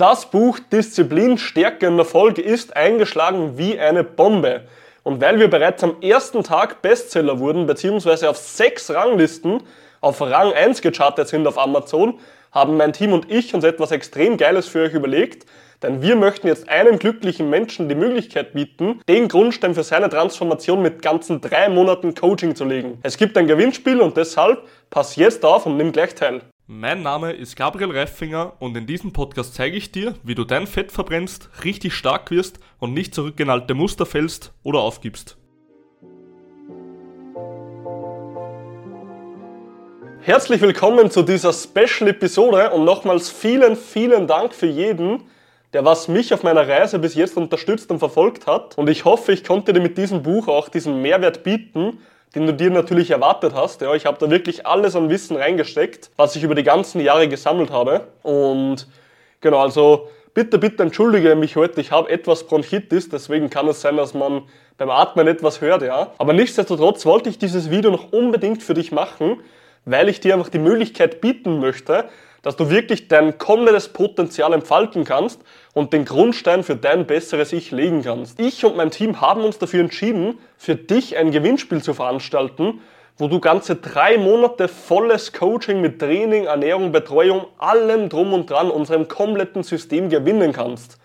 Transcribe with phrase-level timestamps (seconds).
[0.00, 4.60] Das Buch Disziplin, Stärke und Erfolg ist eingeschlagen wie eine Bombe.
[5.02, 9.60] Und weil wir bereits am ersten Tag Bestseller wurden, beziehungsweise auf sechs Ranglisten
[10.00, 12.20] auf Rang 1 gechartet sind auf Amazon,
[12.52, 15.46] haben mein Team und ich uns etwas extrem Geiles für euch überlegt.
[15.82, 20.80] Denn wir möchten jetzt einem glücklichen Menschen die Möglichkeit bieten, den Grundstein für seine Transformation
[20.80, 22.98] mit ganzen drei Monaten Coaching zu legen.
[23.02, 26.42] Es gibt ein Gewinnspiel und deshalb pass jetzt auf und nimm gleich teil.
[26.70, 30.66] Mein Name ist Gabriel Reifinger und in diesem Podcast zeige ich dir, wie du dein
[30.66, 35.38] Fett verbrennst, richtig stark wirst und nicht zurück in alte Muster fällst oder aufgibst.
[40.20, 45.22] Herzlich willkommen zu dieser Special-Episode und nochmals vielen, vielen Dank für jeden,
[45.72, 48.76] der was mich auf meiner Reise bis jetzt unterstützt und verfolgt hat.
[48.76, 52.00] Und ich hoffe, ich konnte dir mit diesem Buch auch diesen Mehrwert bieten,
[52.34, 53.80] den du dir natürlich erwartet hast.
[53.80, 57.28] Ja, ich habe da wirklich alles an Wissen reingesteckt, was ich über die ganzen Jahre
[57.28, 58.08] gesammelt habe.
[58.22, 58.86] Und
[59.40, 61.80] genau, also bitte, bitte entschuldige mich heute.
[61.80, 64.42] Ich habe etwas Bronchitis, deswegen kann es sein, dass man
[64.76, 66.12] beim Atmen etwas hört, ja.
[66.18, 69.40] Aber nichtsdestotrotz wollte ich dieses Video noch unbedingt für dich machen,
[69.90, 72.08] weil ich dir einfach die Möglichkeit bieten möchte,
[72.42, 75.40] dass du wirklich dein komplettes Potenzial entfalten kannst
[75.74, 78.38] und den Grundstein für dein besseres Ich legen kannst.
[78.38, 82.80] Ich und mein Team haben uns dafür entschieden, für dich ein Gewinnspiel zu veranstalten,
[83.16, 88.70] wo du ganze drei Monate volles Coaching mit Training, Ernährung, Betreuung, allem drum und dran,
[88.70, 90.98] unserem kompletten System gewinnen kannst.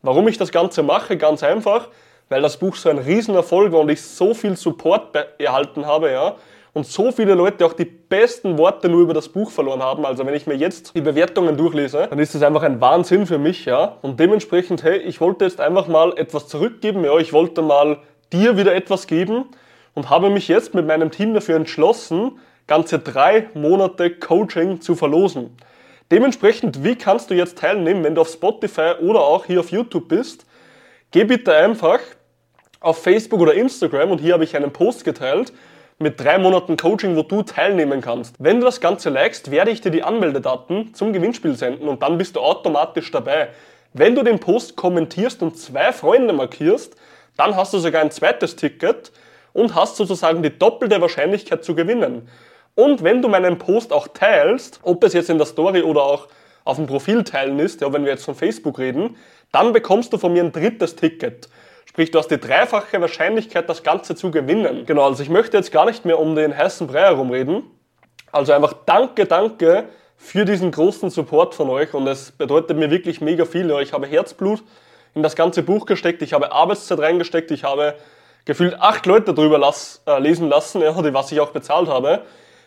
[0.00, 1.18] Warum ich das Ganze mache?
[1.18, 1.88] Ganz einfach,
[2.30, 6.36] weil das Buch so ein Riesenerfolg war und ich so viel Support erhalten habe, ja,
[6.72, 10.04] und so viele Leute auch die besten Worte nur über das Buch verloren haben.
[10.04, 13.38] Also wenn ich mir jetzt die Bewertungen durchlese, dann ist das einfach ein Wahnsinn für
[13.38, 13.96] mich, ja.
[14.02, 17.98] Und dementsprechend, hey, ich wollte jetzt einfach mal etwas zurückgeben, ja, ich wollte mal
[18.32, 19.46] dir wieder etwas geben
[19.94, 25.56] und habe mich jetzt mit meinem Team dafür entschlossen, ganze drei Monate Coaching zu verlosen.
[26.10, 30.08] Dementsprechend, wie kannst du jetzt teilnehmen, wenn du auf Spotify oder auch hier auf YouTube
[30.08, 30.46] bist?
[31.10, 32.00] Geh bitte einfach
[32.80, 35.52] auf Facebook oder Instagram und hier habe ich einen Post geteilt
[35.98, 38.36] mit drei Monaten Coaching, wo du teilnehmen kannst.
[38.38, 42.18] Wenn du das Ganze likest, werde ich dir die Anmeldedaten zum Gewinnspiel senden und dann
[42.18, 43.48] bist du automatisch dabei.
[43.92, 46.94] Wenn du den Post kommentierst und zwei Freunde markierst,
[47.36, 49.10] dann hast du sogar ein zweites Ticket
[49.52, 52.28] und hast sozusagen die doppelte Wahrscheinlichkeit zu gewinnen.
[52.76, 56.28] Und wenn du meinen Post auch teilst, ob es jetzt in der Story oder auch
[56.64, 59.16] auf dem Profil teilen ist, ja, wenn wir jetzt von Facebook reden,
[59.50, 61.48] dann bekommst du von mir ein drittes Ticket.
[61.88, 64.84] Sprich, du hast die dreifache Wahrscheinlichkeit, das Ganze zu gewinnen.
[64.84, 67.62] Genau, also ich möchte jetzt gar nicht mehr um den heißen Brei herumreden.
[68.30, 69.88] Also einfach danke, danke
[70.18, 73.70] für diesen großen Support von euch und es bedeutet mir wirklich mega viel.
[73.80, 74.62] Ich habe Herzblut
[75.14, 77.94] in das ganze Buch gesteckt, ich habe Arbeitszeit reingesteckt, ich habe
[78.44, 82.22] gefühlt acht Leute darüber las, äh, lesen lassen, ja, die, was ich auch bezahlt habe.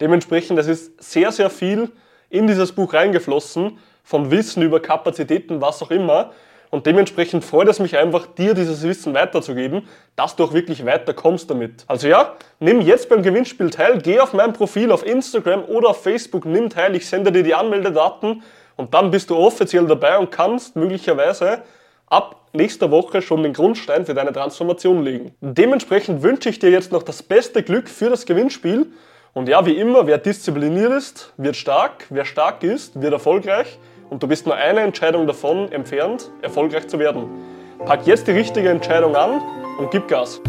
[0.00, 1.90] Dementsprechend, es ist sehr, sehr viel
[2.30, 6.32] in dieses Buch reingeflossen, von Wissen über Kapazitäten, was auch immer.
[6.72, 11.50] Und dementsprechend freut es mich einfach, dir dieses Wissen weiterzugeben, dass du auch wirklich weiterkommst
[11.50, 11.84] damit.
[11.86, 16.02] Also ja, nimm jetzt beim Gewinnspiel teil, geh auf mein Profil auf Instagram oder auf
[16.02, 18.42] Facebook, nimm teil, ich sende dir die Anmeldedaten
[18.76, 21.60] und dann bist du offiziell dabei und kannst möglicherweise
[22.06, 25.34] ab nächster Woche schon den Grundstein für deine Transformation legen.
[25.42, 28.86] Dementsprechend wünsche ich dir jetzt noch das beste Glück für das Gewinnspiel.
[29.34, 33.78] Und ja, wie immer, wer diszipliniert ist, wird stark, wer stark ist, wird erfolgreich
[34.12, 37.24] und du bist nur eine Entscheidung davon entfernt, erfolgreich zu werden.
[37.86, 39.40] Pack jetzt die richtige Entscheidung an
[39.78, 40.42] und gib Gas.